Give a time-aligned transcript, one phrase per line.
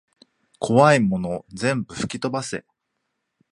[0.57, 2.65] こわいもの全部ふきとばせ